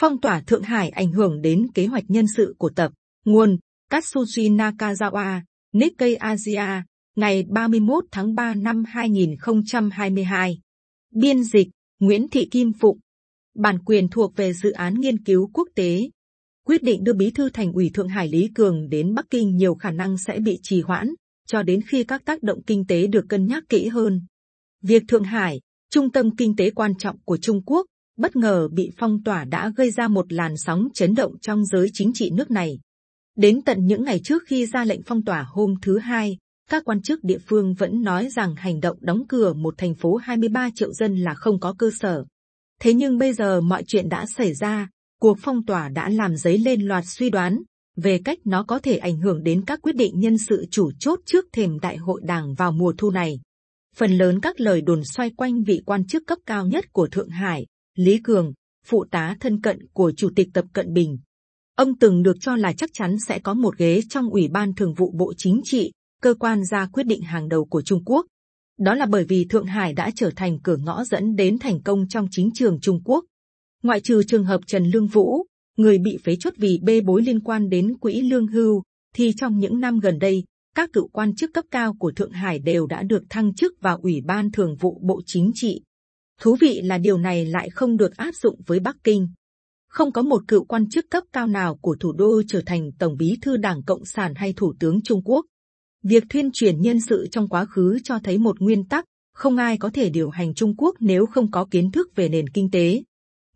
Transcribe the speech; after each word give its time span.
Phong 0.00 0.20
tỏa 0.20 0.40
Thượng 0.40 0.62
Hải 0.62 0.88
ảnh 0.88 1.12
hưởng 1.12 1.40
đến 1.40 1.66
kế 1.74 1.86
hoạch 1.86 2.04
nhân 2.08 2.24
sự 2.36 2.54
của 2.58 2.70
tập. 2.76 2.92
Nguồn 3.24 3.58
Katsuji 3.90 4.56
Nakazawa, 4.56 5.40
Nikkei 5.72 6.14
Asia, 6.14 6.82
ngày 7.16 7.44
31 7.48 8.04
tháng 8.10 8.34
3 8.34 8.54
năm 8.54 8.84
2022. 8.84 10.58
Biên 11.14 11.44
dịch 11.44 11.68
Nguyễn 12.00 12.28
Thị 12.28 12.48
Kim 12.50 12.72
Phụng. 12.80 12.98
Bản 13.54 13.78
quyền 13.84 14.08
thuộc 14.08 14.36
về 14.36 14.52
dự 14.52 14.70
án 14.70 14.94
nghiên 14.94 15.24
cứu 15.24 15.50
quốc 15.52 15.68
tế. 15.74 16.10
Quyết 16.66 16.82
định 16.82 17.04
đưa 17.04 17.12
bí 17.12 17.30
thư 17.30 17.50
thành 17.50 17.72
ủy 17.72 17.90
Thượng 17.94 18.08
Hải 18.08 18.28
Lý 18.28 18.48
Cường 18.54 18.88
đến 18.88 19.14
Bắc 19.14 19.30
Kinh 19.30 19.56
nhiều 19.56 19.74
khả 19.74 19.90
năng 19.90 20.18
sẽ 20.18 20.38
bị 20.40 20.58
trì 20.62 20.80
hoãn, 20.80 21.08
cho 21.46 21.62
đến 21.62 21.80
khi 21.82 22.04
các 22.04 22.24
tác 22.24 22.42
động 22.42 22.62
kinh 22.62 22.86
tế 22.86 23.06
được 23.06 23.24
cân 23.28 23.46
nhắc 23.46 23.64
kỹ 23.68 23.88
hơn. 23.88 24.20
Việc 24.82 25.02
Thượng 25.08 25.24
Hải, 25.24 25.60
trung 25.90 26.12
tâm 26.12 26.36
kinh 26.36 26.56
tế 26.56 26.70
quan 26.70 26.92
trọng 26.98 27.18
của 27.24 27.36
Trung 27.36 27.62
Quốc, 27.66 27.86
bất 28.18 28.36
ngờ 28.36 28.68
bị 28.72 28.90
phong 28.98 29.22
tỏa 29.22 29.44
đã 29.44 29.72
gây 29.76 29.90
ra 29.90 30.08
một 30.08 30.32
làn 30.32 30.56
sóng 30.56 30.88
chấn 30.94 31.14
động 31.14 31.38
trong 31.40 31.64
giới 31.64 31.88
chính 31.92 32.12
trị 32.14 32.30
nước 32.30 32.50
này. 32.50 32.78
Đến 33.36 33.62
tận 33.62 33.86
những 33.86 34.04
ngày 34.04 34.20
trước 34.24 34.42
khi 34.46 34.66
ra 34.66 34.84
lệnh 34.84 35.02
phong 35.02 35.24
tỏa 35.24 35.46
hôm 35.48 35.74
thứ 35.82 35.98
hai, 35.98 36.36
các 36.70 36.84
quan 36.84 37.02
chức 37.02 37.24
địa 37.24 37.38
phương 37.46 37.74
vẫn 37.74 38.02
nói 38.02 38.28
rằng 38.30 38.54
hành 38.56 38.80
động 38.80 38.98
đóng 39.00 39.22
cửa 39.28 39.52
một 39.52 39.74
thành 39.78 39.94
phố 39.94 40.16
23 40.16 40.70
triệu 40.74 40.92
dân 40.92 41.16
là 41.16 41.34
không 41.34 41.60
có 41.60 41.74
cơ 41.78 41.90
sở. 42.00 42.24
Thế 42.80 42.94
nhưng 42.94 43.18
bây 43.18 43.32
giờ 43.32 43.60
mọi 43.60 43.82
chuyện 43.86 44.08
đã 44.08 44.26
xảy 44.36 44.54
ra, 44.54 44.88
cuộc 45.20 45.38
phong 45.40 45.64
tỏa 45.66 45.88
đã 45.88 46.08
làm 46.08 46.36
dấy 46.36 46.58
lên 46.58 46.82
loạt 46.82 47.04
suy 47.06 47.30
đoán 47.30 47.62
về 47.96 48.20
cách 48.24 48.38
nó 48.44 48.62
có 48.62 48.78
thể 48.78 48.96
ảnh 48.96 49.18
hưởng 49.18 49.42
đến 49.42 49.64
các 49.64 49.82
quyết 49.82 49.96
định 49.96 50.20
nhân 50.20 50.38
sự 50.48 50.64
chủ 50.70 50.90
chốt 50.98 51.20
trước 51.26 51.44
thềm 51.52 51.78
đại 51.78 51.96
hội 51.96 52.20
đảng 52.24 52.54
vào 52.54 52.72
mùa 52.72 52.92
thu 52.98 53.10
này. 53.10 53.40
Phần 53.96 54.12
lớn 54.12 54.40
các 54.40 54.60
lời 54.60 54.80
đồn 54.80 55.04
xoay 55.04 55.30
quanh 55.30 55.62
vị 55.62 55.82
quan 55.86 56.06
chức 56.06 56.22
cấp 56.26 56.38
cao 56.46 56.66
nhất 56.66 56.92
của 56.92 57.08
Thượng 57.08 57.28
Hải, 57.28 57.66
Lý 57.98 58.18
Cường, 58.24 58.52
phụ 58.86 59.04
tá 59.10 59.36
thân 59.40 59.60
cận 59.60 59.86
của 59.92 60.12
Chủ 60.16 60.30
tịch 60.36 60.48
Tập 60.54 60.64
Cận 60.72 60.92
Bình. 60.92 61.18
Ông 61.76 61.98
từng 61.98 62.22
được 62.22 62.36
cho 62.40 62.56
là 62.56 62.72
chắc 62.72 62.90
chắn 62.92 63.16
sẽ 63.28 63.38
có 63.38 63.54
một 63.54 63.78
ghế 63.78 64.00
trong 64.08 64.30
Ủy 64.30 64.48
ban 64.48 64.74
Thường 64.74 64.94
vụ 64.94 65.12
Bộ 65.18 65.32
Chính 65.36 65.60
trị, 65.64 65.92
cơ 66.22 66.34
quan 66.34 66.64
ra 66.64 66.86
quyết 66.92 67.06
định 67.06 67.22
hàng 67.22 67.48
đầu 67.48 67.64
của 67.64 67.82
Trung 67.82 68.04
Quốc. 68.04 68.26
Đó 68.78 68.94
là 68.94 69.06
bởi 69.06 69.24
vì 69.24 69.44
Thượng 69.44 69.66
Hải 69.66 69.92
đã 69.92 70.10
trở 70.14 70.30
thành 70.36 70.58
cửa 70.62 70.76
ngõ 70.76 71.04
dẫn 71.04 71.36
đến 71.36 71.58
thành 71.58 71.82
công 71.82 72.08
trong 72.08 72.26
chính 72.30 72.50
trường 72.54 72.80
Trung 72.80 73.02
Quốc. 73.04 73.24
Ngoại 73.82 74.00
trừ 74.00 74.22
trường 74.22 74.44
hợp 74.44 74.60
Trần 74.66 74.84
Lương 74.84 75.06
Vũ, 75.06 75.44
người 75.76 75.98
bị 75.98 76.18
phế 76.24 76.36
chốt 76.40 76.54
vì 76.56 76.80
bê 76.82 77.00
bối 77.00 77.22
liên 77.22 77.40
quan 77.40 77.68
đến 77.68 77.98
quỹ 77.98 78.20
lương 78.20 78.46
hưu, 78.46 78.82
thì 79.14 79.32
trong 79.36 79.58
những 79.58 79.80
năm 79.80 80.00
gần 80.00 80.18
đây, 80.18 80.44
các 80.74 80.90
cựu 80.92 81.08
quan 81.08 81.36
chức 81.36 81.50
cấp 81.54 81.64
cao 81.70 81.94
của 81.98 82.12
Thượng 82.12 82.32
Hải 82.32 82.58
đều 82.58 82.86
đã 82.86 83.02
được 83.02 83.22
thăng 83.30 83.54
chức 83.54 83.72
vào 83.80 83.98
Ủy 84.02 84.20
ban 84.20 84.50
Thường 84.50 84.76
vụ 84.76 85.00
Bộ 85.02 85.20
Chính 85.26 85.50
trị. 85.54 85.80
Thú 86.40 86.56
vị 86.60 86.80
là 86.84 86.98
điều 86.98 87.18
này 87.18 87.46
lại 87.46 87.70
không 87.70 87.96
được 87.96 88.16
áp 88.16 88.34
dụng 88.34 88.60
với 88.66 88.80
Bắc 88.80 88.96
Kinh. 89.04 89.28
Không 89.88 90.12
có 90.12 90.22
một 90.22 90.42
cựu 90.48 90.64
quan 90.64 90.88
chức 90.88 91.06
cấp 91.10 91.24
cao 91.32 91.46
nào 91.46 91.76
của 91.76 91.96
thủ 92.00 92.12
đô 92.12 92.42
trở 92.48 92.62
thành 92.66 92.90
Tổng 92.98 93.16
bí 93.16 93.36
thư 93.42 93.56
Đảng 93.56 93.82
Cộng 93.82 94.04
sản 94.04 94.34
hay 94.34 94.52
Thủ 94.52 94.74
tướng 94.80 95.02
Trung 95.02 95.22
Quốc. 95.24 95.46
Việc 96.04 96.24
thuyên 96.30 96.50
truyền 96.52 96.80
nhân 96.80 97.00
sự 97.00 97.26
trong 97.30 97.48
quá 97.48 97.64
khứ 97.64 97.98
cho 98.04 98.18
thấy 98.18 98.38
một 98.38 98.60
nguyên 98.60 98.88
tắc, 98.88 99.04
không 99.34 99.56
ai 99.56 99.78
có 99.78 99.90
thể 99.90 100.10
điều 100.10 100.30
hành 100.30 100.54
Trung 100.54 100.76
Quốc 100.76 100.96
nếu 101.00 101.26
không 101.26 101.50
có 101.50 101.66
kiến 101.70 101.90
thức 101.90 102.08
về 102.14 102.28
nền 102.28 102.48
kinh 102.48 102.70
tế. 102.70 103.02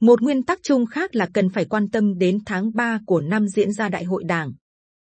Một 0.00 0.22
nguyên 0.22 0.42
tắc 0.42 0.58
chung 0.62 0.86
khác 0.86 1.14
là 1.14 1.28
cần 1.34 1.48
phải 1.48 1.64
quan 1.64 1.90
tâm 1.90 2.18
đến 2.18 2.38
tháng 2.46 2.72
3 2.74 3.00
của 3.06 3.20
năm 3.20 3.48
diễn 3.48 3.72
ra 3.72 3.88
Đại 3.88 4.04
hội 4.04 4.24
Đảng. 4.24 4.52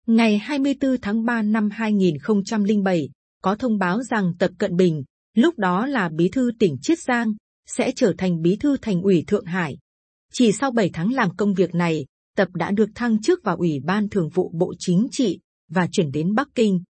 Ngày 0.07 0.37
24 0.37 0.97
tháng 1.01 1.25
3 1.25 1.41
năm 1.41 1.69
2007, 1.69 3.09
có 3.41 3.55
thông 3.55 3.77
báo 3.77 4.03
rằng 4.03 4.33
Tập 4.39 4.51
Cận 4.57 4.75
Bình, 4.75 5.03
lúc 5.35 5.57
đó 5.57 5.85
là 5.85 6.09
bí 6.09 6.29
thư 6.29 6.51
tỉnh 6.59 6.77
Chiết 6.81 6.99
Giang, 6.99 7.33
sẽ 7.77 7.91
trở 7.95 8.13
thành 8.17 8.41
bí 8.41 8.55
thư 8.55 8.77
thành 8.81 9.01
ủy 9.01 9.23
Thượng 9.27 9.45
Hải. 9.45 9.77
Chỉ 10.33 10.51
sau 10.51 10.71
7 10.71 10.89
tháng 10.93 11.13
làm 11.13 11.35
công 11.35 11.53
việc 11.53 11.75
này, 11.75 12.05
Tập 12.39 12.47
đã 12.53 12.71
được 12.71 12.89
thăng 12.95 13.21
chức 13.21 13.39
vào 13.43 13.57
Ủy 13.57 13.79
ban 13.83 14.09
Thường 14.09 14.29
vụ 14.29 14.51
Bộ 14.55 14.73
Chính 14.79 15.07
trị 15.11 15.39
và 15.69 15.87
chuyển 15.91 16.11
đến 16.11 16.35
Bắc 16.35 16.47
Kinh. 16.55 16.81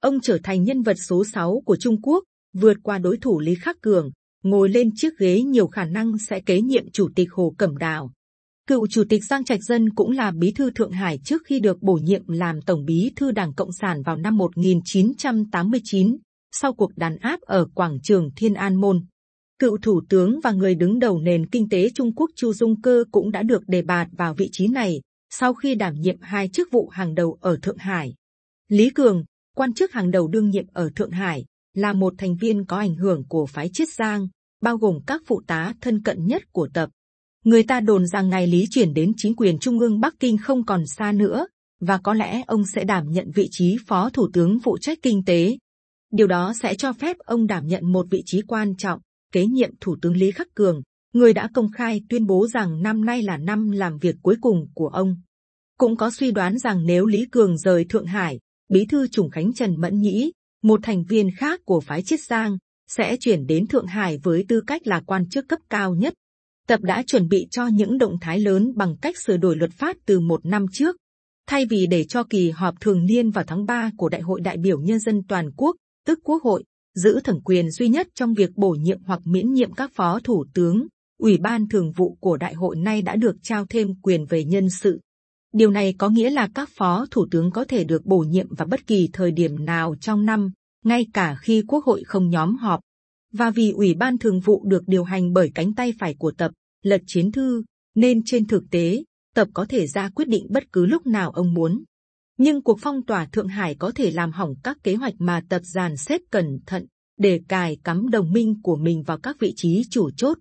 Ông 0.00 0.20
trở 0.20 0.38
thành 0.42 0.62
nhân 0.62 0.82
vật 0.82 0.96
số 1.08 1.24
6 1.32 1.62
của 1.64 1.76
Trung 1.76 2.02
Quốc, 2.02 2.24
vượt 2.52 2.76
qua 2.82 2.98
đối 2.98 3.16
thủ 3.16 3.40
Lý 3.40 3.54
Khắc 3.54 3.80
Cường, 3.80 4.10
ngồi 4.42 4.68
lên 4.68 4.90
chiếc 4.94 5.18
ghế 5.18 5.42
nhiều 5.42 5.66
khả 5.66 5.84
năng 5.84 6.18
sẽ 6.18 6.40
kế 6.40 6.60
nhiệm 6.60 6.90
chủ 6.90 7.08
tịch 7.14 7.28
Hồ 7.32 7.54
Cẩm 7.58 7.76
Đào. 7.76 8.12
Cựu 8.66 8.86
chủ 8.86 9.04
tịch 9.08 9.24
Giang 9.24 9.44
Trạch 9.44 9.64
Dân 9.64 9.90
cũng 9.90 10.10
là 10.10 10.30
bí 10.30 10.52
thư 10.52 10.70
Thượng 10.70 10.92
Hải 10.92 11.18
trước 11.24 11.42
khi 11.44 11.60
được 11.60 11.82
bổ 11.82 11.94
nhiệm 11.94 12.28
làm 12.28 12.62
tổng 12.62 12.84
bí 12.84 13.12
thư 13.16 13.30
Đảng 13.30 13.54
Cộng 13.54 13.72
sản 13.72 14.02
vào 14.02 14.16
năm 14.16 14.36
1989, 14.36 16.16
sau 16.52 16.72
cuộc 16.72 16.96
đàn 16.96 17.16
áp 17.16 17.40
ở 17.40 17.66
quảng 17.74 17.98
trường 18.02 18.30
Thiên 18.36 18.54
An 18.54 18.74
Môn. 18.80 19.06
Cựu 19.58 19.78
thủ 19.78 20.02
tướng 20.08 20.40
và 20.40 20.52
người 20.52 20.74
đứng 20.74 20.98
đầu 20.98 21.18
nền 21.18 21.46
kinh 21.46 21.68
tế 21.68 21.90
Trung 21.94 22.14
Quốc 22.14 22.30
Chu 22.36 22.52
Dung 22.52 22.82
Cơ 22.82 23.04
cũng 23.12 23.30
đã 23.30 23.42
được 23.42 23.62
đề 23.68 23.82
bạt 23.82 24.08
vào 24.12 24.34
vị 24.34 24.48
trí 24.52 24.68
này 24.68 25.00
sau 25.30 25.54
khi 25.54 25.74
đảm 25.74 25.94
nhiệm 25.94 26.16
hai 26.20 26.48
chức 26.48 26.68
vụ 26.72 26.88
hàng 26.88 27.14
đầu 27.14 27.38
ở 27.40 27.58
Thượng 27.62 27.76
Hải. 27.76 28.14
Lý 28.68 28.90
Cường, 28.90 29.24
quan 29.56 29.74
chức 29.74 29.92
hàng 29.92 30.10
đầu 30.10 30.28
đương 30.28 30.50
nhiệm 30.50 30.64
ở 30.72 30.90
Thượng 30.96 31.10
Hải, 31.10 31.44
là 31.74 31.92
một 31.92 32.14
thành 32.18 32.36
viên 32.36 32.64
có 32.66 32.76
ảnh 32.76 32.94
hưởng 32.94 33.24
của 33.28 33.46
phái 33.46 33.70
Chiết 33.72 33.88
Giang, 33.88 34.28
bao 34.62 34.76
gồm 34.76 34.98
các 35.06 35.22
phụ 35.26 35.42
tá 35.46 35.74
thân 35.80 36.02
cận 36.02 36.26
nhất 36.26 36.42
của 36.52 36.68
tập. 36.74 36.90
Người 37.44 37.62
ta 37.62 37.80
đồn 37.80 38.06
rằng 38.06 38.28
ngày 38.28 38.46
Lý 38.46 38.66
chuyển 38.70 38.94
đến 38.94 39.12
chính 39.16 39.36
quyền 39.36 39.58
trung 39.58 39.78
ương 39.78 40.00
Bắc 40.00 40.14
Kinh 40.20 40.38
không 40.38 40.66
còn 40.66 40.86
xa 40.86 41.12
nữa, 41.12 41.46
và 41.80 41.98
có 41.98 42.14
lẽ 42.14 42.42
ông 42.46 42.66
sẽ 42.66 42.84
đảm 42.84 43.10
nhận 43.10 43.30
vị 43.34 43.48
trí 43.50 43.76
phó 43.86 44.10
thủ 44.10 44.28
tướng 44.32 44.58
phụ 44.64 44.78
trách 44.78 44.98
kinh 45.02 45.24
tế. 45.24 45.56
Điều 46.12 46.26
đó 46.26 46.52
sẽ 46.62 46.74
cho 46.74 46.92
phép 46.92 47.16
ông 47.18 47.46
đảm 47.46 47.66
nhận 47.66 47.92
một 47.92 48.06
vị 48.10 48.22
trí 48.26 48.42
quan 48.42 48.76
trọng, 48.76 49.00
kế 49.34 49.46
nhiệm 49.46 49.70
thủ 49.80 49.96
tướng 50.02 50.16
Lý 50.16 50.30
Khắc 50.30 50.54
Cường, 50.54 50.82
người 51.12 51.32
đã 51.32 51.48
công 51.54 51.72
khai 51.72 52.00
tuyên 52.08 52.26
bố 52.26 52.46
rằng 52.46 52.82
năm 52.82 53.04
nay 53.04 53.22
là 53.22 53.36
năm 53.36 53.70
làm 53.70 53.98
việc 53.98 54.16
cuối 54.22 54.36
cùng 54.40 54.66
của 54.74 54.88
ông. 54.88 55.16
Cũng 55.78 55.96
có 55.96 56.10
suy 56.10 56.30
đoán 56.30 56.58
rằng 56.58 56.86
nếu 56.86 57.06
Lý 57.06 57.26
Cường 57.32 57.58
rời 57.58 57.84
Thượng 57.84 58.06
Hải, 58.06 58.40
bí 58.68 58.86
thư 58.86 59.08
Trùng 59.08 59.30
Khánh 59.30 59.52
Trần 59.52 59.80
Mẫn 59.80 60.00
Nhĩ, 60.00 60.32
một 60.62 60.80
thành 60.82 61.04
viên 61.04 61.28
khác 61.36 61.60
của 61.64 61.80
phái 61.80 62.02
Chiết 62.02 62.20
Giang, 62.20 62.58
sẽ 62.88 63.16
chuyển 63.20 63.46
đến 63.46 63.66
Thượng 63.66 63.86
Hải 63.86 64.18
với 64.22 64.44
tư 64.48 64.60
cách 64.66 64.86
là 64.86 65.00
quan 65.06 65.28
chức 65.28 65.48
cấp 65.48 65.58
cao 65.70 65.94
nhất. 65.94 66.14
Tập 66.66 66.80
đã 66.82 67.02
chuẩn 67.06 67.28
bị 67.28 67.46
cho 67.50 67.66
những 67.66 67.98
động 67.98 68.16
thái 68.20 68.40
lớn 68.40 68.72
bằng 68.76 68.96
cách 69.02 69.18
sửa 69.18 69.36
đổi 69.36 69.56
luật 69.56 69.70
pháp 69.72 69.96
từ 70.06 70.20
một 70.20 70.46
năm 70.46 70.66
trước. 70.72 70.96
Thay 71.46 71.66
vì 71.66 71.86
để 71.86 72.04
cho 72.04 72.24
kỳ 72.24 72.50
họp 72.50 72.80
thường 72.80 73.06
niên 73.06 73.30
vào 73.30 73.44
tháng 73.46 73.66
3 73.66 73.90
của 73.96 74.08
Đại 74.08 74.20
hội 74.20 74.40
đại 74.40 74.56
biểu 74.56 74.80
nhân 74.80 74.98
dân 74.98 75.22
toàn 75.28 75.50
quốc, 75.56 75.76
tức 76.06 76.18
Quốc 76.24 76.42
hội, 76.42 76.64
giữ 76.94 77.20
thẩm 77.20 77.40
quyền 77.40 77.70
duy 77.70 77.88
nhất 77.88 78.08
trong 78.14 78.34
việc 78.34 78.56
bổ 78.56 78.70
nhiệm 78.70 79.02
hoặc 79.02 79.20
miễn 79.24 79.52
nhiệm 79.52 79.72
các 79.72 79.90
phó 79.94 80.20
thủ 80.20 80.44
tướng, 80.54 80.86
Ủy 81.18 81.38
ban 81.38 81.68
thường 81.68 81.92
vụ 81.92 82.16
của 82.20 82.36
đại 82.36 82.54
hội 82.54 82.76
nay 82.76 83.02
đã 83.02 83.16
được 83.16 83.36
trao 83.42 83.66
thêm 83.66 83.94
quyền 84.02 84.26
về 84.26 84.44
nhân 84.44 84.70
sự. 84.70 85.00
Điều 85.52 85.70
này 85.70 85.94
có 85.98 86.08
nghĩa 86.08 86.30
là 86.30 86.48
các 86.54 86.68
phó 86.76 87.06
thủ 87.10 87.26
tướng 87.30 87.50
có 87.50 87.64
thể 87.64 87.84
được 87.84 88.06
bổ 88.06 88.18
nhiệm 88.18 88.54
vào 88.54 88.68
bất 88.68 88.86
kỳ 88.86 89.08
thời 89.12 89.32
điểm 89.32 89.64
nào 89.64 89.94
trong 90.00 90.24
năm, 90.24 90.50
ngay 90.84 91.06
cả 91.12 91.36
khi 91.40 91.62
quốc 91.66 91.84
hội 91.84 92.02
không 92.04 92.30
nhóm 92.30 92.56
họp. 92.56 92.80
Và 93.32 93.50
vì 93.50 93.70
ủy 93.70 93.94
ban 93.94 94.18
thường 94.18 94.40
vụ 94.40 94.64
được 94.64 94.82
điều 94.86 95.04
hành 95.04 95.32
bởi 95.32 95.50
cánh 95.54 95.74
tay 95.74 95.92
phải 95.98 96.14
của 96.14 96.32
tập, 96.32 96.52
lật 96.82 97.02
chiến 97.06 97.32
thư, 97.32 97.62
nên 97.94 98.22
trên 98.24 98.46
thực 98.46 98.64
tế, 98.70 99.04
tập 99.34 99.48
có 99.54 99.66
thể 99.68 99.86
ra 99.86 100.10
quyết 100.14 100.28
định 100.28 100.46
bất 100.50 100.72
cứ 100.72 100.86
lúc 100.86 101.06
nào 101.06 101.30
ông 101.30 101.54
muốn. 101.54 101.84
Nhưng 102.36 102.62
cuộc 102.62 102.78
phong 102.80 103.04
tỏa 103.06 103.26
Thượng 103.26 103.48
Hải 103.48 103.74
có 103.74 103.92
thể 103.94 104.10
làm 104.10 104.32
hỏng 104.32 104.54
các 104.62 104.76
kế 104.82 104.94
hoạch 104.94 105.14
mà 105.18 105.42
tập 105.48 105.62
dàn 105.64 105.96
xếp 105.96 106.20
cẩn 106.30 106.58
thận 106.66 106.86
để 107.18 107.40
cài 107.48 107.76
cắm 107.84 108.08
đồng 108.08 108.32
minh 108.32 108.60
của 108.62 108.76
mình 108.76 109.02
vào 109.02 109.18
các 109.18 109.36
vị 109.40 109.52
trí 109.56 109.82
chủ 109.90 110.10
chốt. 110.10 110.38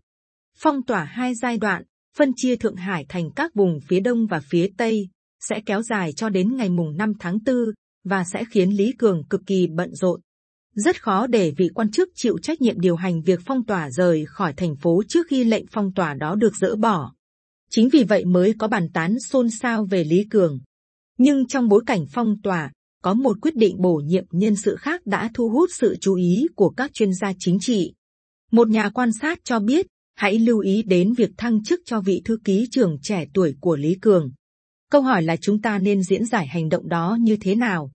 Phong 0.58 0.86
tỏa 0.86 1.04
hai 1.04 1.36
giai 1.36 1.58
đoạn, 1.58 1.84
phân 2.18 2.32
chia 2.36 2.56
Thượng 2.56 2.76
Hải 2.76 3.06
thành 3.10 3.30
các 3.36 3.52
vùng 3.56 3.80
phía 3.88 4.00
đông 4.00 4.28
và 4.28 4.42
phía 4.50 4.68
tây, 4.78 5.10
sẽ 5.40 5.62
kéo 5.66 5.82
dài 5.82 6.14
cho 6.14 6.30
đến 6.30 6.56
ngày 6.58 6.70
mùng 6.70 6.98
5 6.98 7.14
tháng 7.20 7.38
4 7.46 7.56
và 8.04 8.24
sẽ 8.24 8.44
khiến 8.52 8.70
Lý 8.70 8.94
Cường 8.98 9.24
cực 9.24 9.42
kỳ 9.46 9.68
bận 9.68 9.96
rộn. 9.96 10.22
Rất 10.76 11.04
khó 11.04 11.28
để 11.28 11.54
vị 11.58 11.70
quan 11.74 11.92
chức 11.92 12.10
chịu 12.16 12.38
trách 12.38 12.62
nhiệm 12.62 12.80
điều 12.80 12.96
hành 12.96 13.22
việc 13.22 13.40
phong 13.46 13.66
tỏa 13.66 13.92
rời 13.92 14.26
khỏi 14.26 14.54
thành 14.54 14.76
phố 14.76 15.04
trước 15.08 15.28
khi 15.30 15.44
lệnh 15.44 15.66
phong 15.72 15.94
tỏa 15.94 16.14
đó 16.14 16.36
được 16.36 16.56
dỡ 16.56 16.76
bỏ. 16.76 17.14
Chính 17.70 17.90
vì 17.90 18.04
vậy 18.04 18.26
mới 18.26 18.54
có 18.58 18.68
bàn 18.68 18.88
tán 18.94 19.20
xôn 19.20 19.50
xao 19.50 19.86
về 19.86 20.04
Lý 20.04 20.26
Cường. 20.30 20.60
Nhưng 21.18 21.48
trong 21.48 21.70
bối 21.70 21.84
cảnh 21.86 22.06
phong 22.12 22.42
tỏa, 22.42 22.72
có 23.04 23.14
một 23.14 23.38
quyết 23.42 23.56
định 23.56 23.82
bổ 23.82 23.96
nhiệm 24.06 24.26
nhân 24.32 24.56
sự 24.56 24.76
khác 24.76 25.02
đã 25.06 25.30
thu 25.34 25.50
hút 25.50 25.70
sự 25.74 25.96
chú 26.02 26.16
ý 26.16 26.48
của 26.56 26.70
các 26.70 26.94
chuyên 26.94 27.14
gia 27.14 27.34
chính 27.40 27.58
trị. 27.62 27.94
Một 28.52 28.70
nhà 28.70 28.90
quan 28.90 29.10
sát 29.22 29.40
cho 29.44 29.60
biết, 29.60 29.88
hãy 30.16 30.40
lưu 30.40 30.60
ý 30.60 30.84
đến 30.84 31.14
việc 31.14 31.30
thăng 31.38 31.64
chức 31.64 31.80
cho 31.86 32.02
vị 32.02 32.22
thư 32.26 32.38
ký 32.44 32.68
trưởng 32.72 32.98
trẻ 33.02 33.26
tuổi 33.34 33.56
của 33.60 33.76
Lý 33.76 33.96
Cường. 34.02 34.32
Câu 34.92 35.02
hỏi 35.02 35.24
là 35.24 35.36
chúng 35.42 35.62
ta 35.62 35.80
nên 35.80 36.04
diễn 36.04 36.26
giải 36.26 36.48
hành 36.48 36.70
động 36.70 36.90
đó 36.90 37.18
như 37.22 37.38
thế 37.42 37.56
nào? 37.56 37.92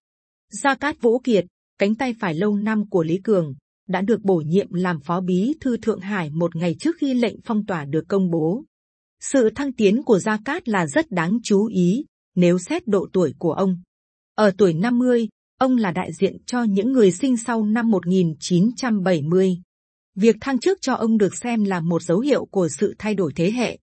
Gia 0.51 0.75
Cát 0.75 1.01
Vũ 1.01 1.19
Kiệt, 1.19 1.45
cánh 1.79 1.95
tay 1.95 2.15
phải 2.21 2.35
lâu 2.35 2.57
năm 2.57 2.89
của 2.89 3.03
Lý 3.03 3.21
Cường, 3.25 3.55
đã 3.89 4.01
được 4.01 4.23
bổ 4.23 4.37
nhiệm 4.37 4.73
làm 4.73 5.01
phó 5.01 5.21
bí 5.21 5.55
thư 5.61 5.77
Thượng 5.77 6.01
Hải 6.01 6.31
một 6.31 6.57
ngày 6.57 6.77
trước 6.81 6.97
khi 6.99 7.15
lệnh 7.15 7.37
phong 7.45 7.67
tỏa 7.67 7.85
được 7.85 8.05
công 8.09 8.31
bố. 8.31 8.65
Sự 9.21 9.51
thăng 9.55 9.73
tiến 9.73 10.03
của 10.03 10.19
Gia 10.19 10.39
Cát 10.45 10.69
là 10.69 10.87
rất 10.87 11.11
đáng 11.11 11.39
chú 11.43 11.67
ý 11.67 12.05
nếu 12.39 12.59
xét 12.59 12.89
độ 12.89 13.09
tuổi 13.13 13.35
của 13.39 13.53
ông. 13.53 13.79
Ở 14.35 14.51
tuổi 14.59 14.75
50, 14.75 15.29
ông 15.59 15.77
là 15.77 15.91
đại 15.91 16.13
diện 16.13 16.37
cho 16.47 16.63
những 16.63 16.93
người 16.93 17.13
sinh 17.13 17.37
sau 17.37 17.65
năm 17.65 17.91
1970. 17.91 19.59
Việc 20.15 20.37
thăng 20.41 20.59
chức 20.59 20.79
cho 20.81 20.95
ông 20.95 21.19
được 21.19 21.37
xem 21.37 21.65
là 21.65 21.81
một 21.81 22.03
dấu 22.03 22.21
hiệu 22.21 22.45
của 22.45 22.69
sự 22.69 22.95
thay 22.99 23.15
đổi 23.15 23.33
thế 23.37 23.51
hệ. 23.51 23.79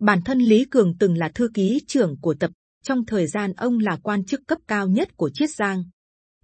Bản 0.00 0.22
thân 0.24 0.38
Lý 0.38 0.64
Cường 0.64 0.98
từng 0.98 1.18
là 1.18 1.30
thư 1.34 1.48
ký 1.54 1.80
trưởng 1.86 2.16
của 2.20 2.34
tập, 2.34 2.50
trong 2.82 3.06
thời 3.06 3.26
gian 3.26 3.52
ông 3.52 3.78
là 3.78 3.98
quan 4.02 4.24
chức 4.24 4.40
cấp 4.46 4.58
cao 4.68 4.88
nhất 4.88 5.16
của 5.16 5.30
Chiết 5.34 5.50
Giang. 5.50 5.84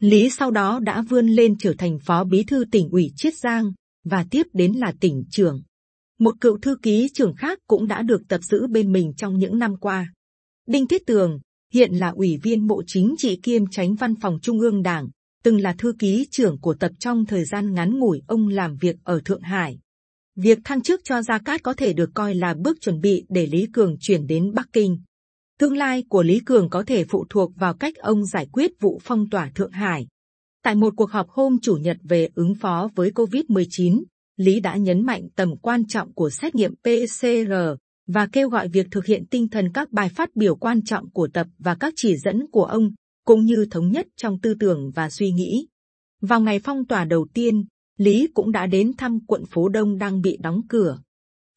Lý 0.00 0.30
sau 0.30 0.50
đó 0.50 0.80
đã 0.80 1.02
vươn 1.02 1.26
lên 1.26 1.58
trở 1.58 1.74
thành 1.78 1.98
phó 2.04 2.24
bí 2.24 2.44
thư 2.44 2.64
tỉnh 2.72 2.88
ủy 2.90 3.12
Chiết 3.16 3.34
Giang 3.38 3.72
và 4.04 4.24
tiếp 4.30 4.46
đến 4.52 4.72
là 4.72 4.92
tỉnh 5.00 5.24
trưởng. 5.30 5.62
Một 6.18 6.34
cựu 6.40 6.58
thư 6.58 6.76
ký 6.82 7.08
trưởng 7.14 7.34
khác 7.34 7.58
cũng 7.66 7.86
đã 7.86 8.02
được 8.02 8.22
tập 8.28 8.40
giữ 8.42 8.66
bên 8.66 8.92
mình 8.92 9.12
trong 9.16 9.38
những 9.38 9.58
năm 9.58 9.76
qua. 9.76 10.12
Đinh 10.66 10.86
Thiết 10.86 11.06
Tường 11.06 11.40
hiện 11.74 11.92
là 11.92 12.08
ủy 12.08 12.36
viên 12.42 12.66
bộ 12.66 12.82
chính 12.86 13.14
trị 13.18 13.36
kiêm 13.42 13.66
tránh 13.66 13.94
văn 13.94 14.14
phòng 14.20 14.38
trung 14.42 14.60
ương 14.60 14.82
đảng, 14.82 15.08
từng 15.44 15.60
là 15.60 15.74
thư 15.78 15.92
ký 15.98 16.26
trưởng 16.30 16.60
của 16.60 16.74
tập 16.74 16.92
trong 16.98 17.26
thời 17.26 17.44
gian 17.44 17.74
ngắn 17.74 17.98
ngủi 17.98 18.22
ông 18.26 18.48
làm 18.48 18.76
việc 18.76 18.96
ở 19.04 19.20
Thượng 19.24 19.42
Hải. 19.42 19.78
Việc 20.36 20.58
thăng 20.64 20.80
chức 20.80 21.00
cho 21.04 21.22
Gia 21.22 21.38
Cát 21.38 21.62
có 21.62 21.74
thể 21.74 21.92
được 21.92 22.10
coi 22.14 22.34
là 22.34 22.54
bước 22.54 22.80
chuẩn 22.80 23.00
bị 23.00 23.24
để 23.28 23.46
Lý 23.46 23.66
Cường 23.72 23.96
chuyển 24.00 24.26
đến 24.26 24.54
Bắc 24.54 24.68
Kinh. 24.72 24.98
Tương 25.58 25.76
lai 25.76 26.04
của 26.08 26.22
Lý 26.22 26.40
Cường 26.40 26.70
có 26.70 26.82
thể 26.86 27.04
phụ 27.04 27.26
thuộc 27.30 27.52
vào 27.56 27.74
cách 27.74 27.96
ông 27.96 28.26
giải 28.26 28.46
quyết 28.52 28.70
vụ 28.80 29.00
phong 29.02 29.30
tỏa 29.30 29.50
Thượng 29.54 29.72
Hải. 29.72 30.06
Tại 30.62 30.74
một 30.74 30.94
cuộc 30.96 31.10
họp 31.10 31.28
hôm 31.28 31.58
chủ 31.62 31.76
nhật 31.76 31.96
về 32.02 32.28
ứng 32.34 32.54
phó 32.54 32.90
với 32.94 33.10
COVID-19, 33.10 34.02
Lý 34.36 34.60
đã 34.60 34.76
nhấn 34.76 35.06
mạnh 35.06 35.28
tầm 35.36 35.56
quan 35.56 35.86
trọng 35.86 36.14
của 36.14 36.30
xét 36.30 36.54
nghiệm 36.54 36.74
PCR 36.74 37.52
và 38.12 38.26
kêu 38.32 38.48
gọi 38.48 38.68
việc 38.68 38.86
thực 38.90 39.04
hiện 39.04 39.26
tinh 39.26 39.48
thần 39.48 39.72
các 39.74 39.92
bài 39.92 40.08
phát 40.08 40.36
biểu 40.36 40.56
quan 40.56 40.82
trọng 40.82 41.10
của 41.10 41.28
tập 41.32 41.46
và 41.58 41.74
các 41.74 41.92
chỉ 41.96 42.16
dẫn 42.16 42.46
của 42.52 42.64
ông, 42.64 42.90
cũng 43.24 43.44
như 43.44 43.66
thống 43.70 43.90
nhất 43.90 44.06
trong 44.16 44.40
tư 44.40 44.54
tưởng 44.60 44.90
và 44.94 45.10
suy 45.10 45.32
nghĩ. 45.32 45.66
Vào 46.20 46.40
ngày 46.40 46.58
phong 46.58 46.86
tỏa 46.86 47.04
đầu 47.04 47.26
tiên, 47.34 47.64
Lý 47.96 48.28
cũng 48.34 48.52
đã 48.52 48.66
đến 48.66 48.92
thăm 48.98 49.18
quận 49.26 49.46
phố 49.46 49.68
Đông 49.68 49.98
đang 49.98 50.20
bị 50.20 50.36
đóng 50.40 50.60
cửa. 50.68 50.98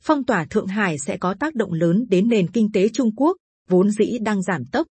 Phong 0.04 0.26
tỏa 0.26 0.46
Thượng 0.46 0.68
Hải 0.68 1.00
sẽ 1.00 1.18
có 1.18 1.34
tác 1.34 1.56
động 1.56 1.74
lớn 1.74 2.06
đến 2.10 2.30
nền 2.30 2.52
kinh 2.52 2.72
tế 2.72 2.90
Trung 2.90 3.16
Quốc, 3.16 3.38
vốn 3.70 3.92
dĩ 3.92 4.18
đang 4.22 4.42
giảm 4.42 4.66
tốc. 4.66 4.88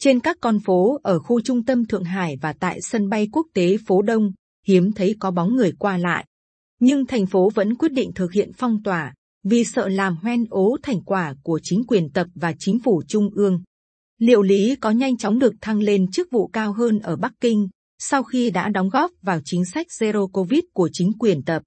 Trên 0.00 0.20
các 0.20 0.36
con 0.40 0.60
phố 0.60 1.00
ở 1.02 1.18
khu 1.18 1.40
trung 1.40 1.64
tâm 1.64 1.84
Thượng 1.84 2.04
Hải 2.04 2.36
và 2.40 2.52
tại 2.52 2.78
sân 2.82 3.08
bay 3.08 3.28
quốc 3.32 3.46
tế 3.54 3.76
phố 3.86 4.02
Đông, 4.02 4.32
hiếm 4.66 4.92
thấy 4.92 5.16
có 5.20 5.30
bóng 5.30 5.56
người 5.56 5.72
qua 5.78 5.98
lại. 5.98 6.26
Nhưng 6.80 7.06
thành 7.06 7.26
phố 7.26 7.50
vẫn 7.54 7.74
quyết 7.74 7.92
định 7.92 8.12
thực 8.14 8.32
hiện 8.32 8.50
phong 8.54 8.82
tỏa, 8.82 9.14
vì 9.44 9.64
sợ 9.64 9.88
làm 9.88 10.16
hoen 10.16 10.44
ố 10.50 10.76
thành 10.82 11.00
quả 11.00 11.34
của 11.42 11.60
chính 11.62 11.84
quyền 11.86 12.10
tập 12.10 12.26
và 12.34 12.54
chính 12.58 12.78
phủ 12.84 13.02
trung 13.08 13.30
ương. 13.34 13.62
Liệu 14.18 14.42
Lý 14.42 14.76
có 14.76 14.90
nhanh 14.90 15.16
chóng 15.16 15.38
được 15.38 15.54
thăng 15.60 15.78
lên 15.78 16.10
chức 16.10 16.28
vụ 16.30 16.46
cao 16.46 16.72
hơn 16.72 16.98
ở 16.98 17.16
Bắc 17.16 17.32
Kinh 17.40 17.68
sau 17.98 18.22
khi 18.22 18.50
đã 18.50 18.68
đóng 18.68 18.88
góp 18.88 19.10
vào 19.22 19.40
chính 19.44 19.64
sách 19.64 19.86
zero 20.00 20.28
covid 20.28 20.60
của 20.72 20.88
chính 20.92 21.12
quyền 21.18 21.42
tập? 21.42 21.62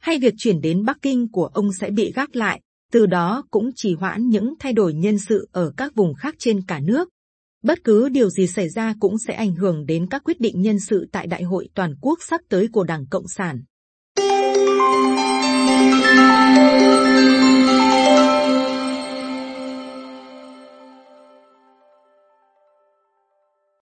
Hay 0.00 0.18
việc 0.18 0.34
chuyển 0.38 0.60
đến 0.60 0.84
Bắc 0.84 0.96
Kinh 1.02 1.30
của 1.32 1.46
ông 1.46 1.72
sẽ 1.80 1.90
bị 1.90 2.12
gác 2.12 2.36
lại, 2.36 2.60
từ 2.92 3.06
đó 3.06 3.44
cũng 3.50 3.70
trì 3.74 3.94
hoãn 3.94 4.28
những 4.28 4.54
thay 4.58 4.72
đổi 4.72 4.94
nhân 4.94 5.18
sự 5.18 5.48
ở 5.52 5.72
các 5.76 5.94
vùng 5.94 6.14
khác 6.14 6.34
trên 6.38 6.62
cả 6.66 6.80
nước? 6.80 7.08
Bất 7.62 7.84
cứ 7.84 8.08
điều 8.08 8.30
gì 8.30 8.46
xảy 8.46 8.68
ra 8.68 8.94
cũng 9.00 9.18
sẽ 9.26 9.34
ảnh 9.34 9.54
hưởng 9.54 9.86
đến 9.86 10.06
các 10.10 10.24
quyết 10.24 10.40
định 10.40 10.62
nhân 10.62 10.80
sự 10.80 11.08
tại 11.12 11.26
Đại 11.26 11.42
hội 11.42 11.68
toàn 11.74 11.94
quốc 12.00 12.18
sắp 12.28 12.40
tới 12.48 12.68
của 12.72 12.84
Đảng 12.84 13.06
Cộng 13.06 13.28
sản. 13.28 13.62